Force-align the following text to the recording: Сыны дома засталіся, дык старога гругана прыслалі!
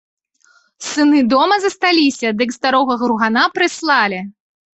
Сыны 0.89 1.19
дома 1.33 1.55
засталіся, 1.65 2.27
дык 2.41 2.49
старога 2.57 2.97
гругана 3.03 3.45
прыслалі! 3.61 4.19